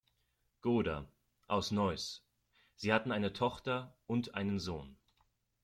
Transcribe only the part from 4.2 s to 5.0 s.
einen Sohn.